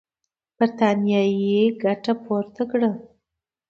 برټانیې 0.57 1.59
ګټه 1.83 2.13
پورته 2.23 2.63
کړه. 2.71 2.89